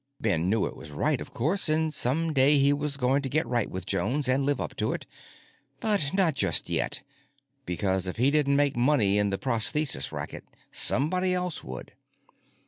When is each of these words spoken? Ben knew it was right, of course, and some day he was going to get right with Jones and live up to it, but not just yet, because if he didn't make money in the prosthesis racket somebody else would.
Ben 0.19 0.49
knew 0.49 0.65
it 0.65 0.75
was 0.75 0.89
right, 0.89 1.21
of 1.21 1.31
course, 1.31 1.69
and 1.69 1.93
some 1.93 2.33
day 2.33 2.57
he 2.57 2.73
was 2.73 2.97
going 2.97 3.21
to 3.21 3.29
get 3.29 3.45
right 3.45 3.69
with 3.69 3.85
Jones 3.85 4.27
and 4.27 4.43
live 4.47 4.59
up 4.59 4.75
to 4.77 4.93
it, 4.93 5.05
but 5.79 6.11
not 6.11 6.33
just 6.33 6.71
yet, 6.71 7.03
because 7.67 8.07
if 8.07 8.15
he 8.17 8.31
didn't 8.31 8.55
make 8.55 8.75
money 8.75 9.19
in 9.19 9.29
the 9.29 9.37
prosthesis 9.37 10.11
racket 10.11 10.43
somebody 10.71 11.35
else 11.35 11.63
would. 11.63 11.93